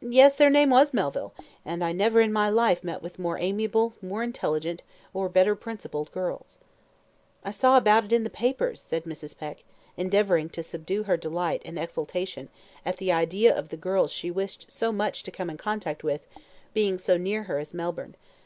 "Yes, 0.00 0.34
their 0.34 0.48
name 0.48 0.70
was 0.70 0.94
Melville, 0.94 1.34
and 1.62 1.84
I 1.84 1.92
never 1.92 2.22
in 2.22 2.32
my 2.32 2.48
life 2.48 2.82
met 2.82 3.02
with 3.02 3.18
more 3.18 3.36
amiable, 3.38 3.92
more 4.00 4.22
intelligent, 4.22 4.82
or 5.12 5.28
better 5.28 5.54
principled 5.54 6.10
girls." 6.10 6.56
"I 7.44 7.50
saw 7.50 7.76
about 7.76 8.04
it 8.06 8.12
in 8.14 8.24
the 8.24 8.30
papers," 8.30 8.80
said 8.80 9.04
Mrs. 9.04 9.36
Peck, 9.36 9.64
endeavouring 9.94 10.48
to 10.56 10.62
subdue 10.62 11.02
her 11.02 11.18
delight 11.18 11.60
and 11.66 11.78
exultation 11.78 12.48
at 12.86 12.96
the 12.96 13.12
idea 13.12 13.54
of 13.54 13.68
the 13.68 13.76
girls 13.76 14.10
she 14.10 14.30
wished 14.30 14.70
so 14.70 14.90
much 14.90 15.22
to 15.24 15.30
come 15.30 15.50
in 15.50 15.58
contact 15.58 16.02
with 16.02 16.26
being 16.72 16.96
so 16.96 17.18
near 17.18 17.42
her 17.42 17.58
as 17.58 17.74
Melbourne. 17.74 18.14